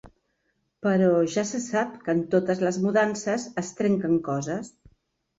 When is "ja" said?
1.33-1.41